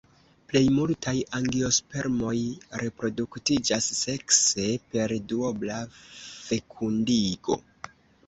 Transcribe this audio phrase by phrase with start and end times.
[0.51, 2.31] Plej multaj angiospermoj
[2.83, 5.77] reproduktiĝas sekse per duobla
[6.17, 7.59] fekundigo.